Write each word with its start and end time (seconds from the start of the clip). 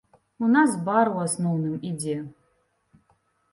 У 0.45 0.47
нас 0.53 0.71
бар 0.87 1.11
у 1.17 1.19
асноўным 1.25 1.75
ідзе. 1.91 2.17